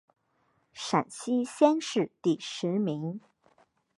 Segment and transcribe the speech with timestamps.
[0.73, 3.21] 陕西乡试第十名。